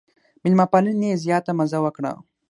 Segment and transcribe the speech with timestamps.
[0.41, 2.11] مېلمه پالنې یې زیاته مزه وکړه.